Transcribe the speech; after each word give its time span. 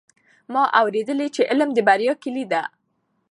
ما 0.53 0.63
اورېدلي 0.79 1.27
چې 1.35 1.41
علم 1.51 1.69
د 1.73 1.79
بریا 1.87 2.13
کیلي 2.23 2.45
ده. 2.51 2.63